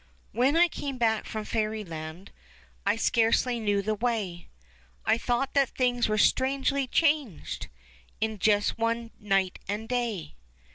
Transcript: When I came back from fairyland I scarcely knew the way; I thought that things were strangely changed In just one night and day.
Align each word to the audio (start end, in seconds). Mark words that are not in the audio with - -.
When 0.31 0.57
I 0.57 0.67
came 0.67 0.97
back 0.97 1.27
from 1.27 1.45
fairyland 1.45 2.31
I 2.87 2.95
scarcely 2.95 3.59
knew 3.59 3.83
the 3.83 3.93
way; 3.93 4.47
I 5.05 5.19
thought 5.19 5.53
that 5.53 5.69
things 5.77 6.09
were 6.09 6.17
strangely 6.17 6.87
changed 6.87 7.67
In 8.19 8.39
just 8.39 8.79
one 8.79 9.11
night 9.19 9.59
and 9.67 9.87
day. 9.87 10.33